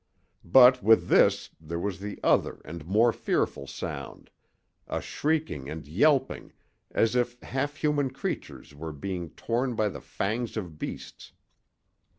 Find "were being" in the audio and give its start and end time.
8.73-9.29